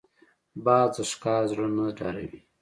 باز 0.63 0.89
د 0.95 0.97
ښکار 1.11 1.41
زړه 1.51 1.67
نه 1.75 1.85
ډاروي 1.97 2.39